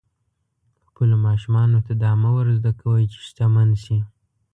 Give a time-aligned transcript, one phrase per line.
[0.87, 3.99] خپلو ماشومانو ته دا مه ور زده کوئ چې شتمن شي.